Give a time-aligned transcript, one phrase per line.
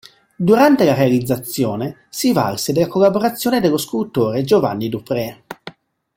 [0.35, 5.43] Durante la realizzazione si valse della collaborazione dello scultore Giovanni Duprè.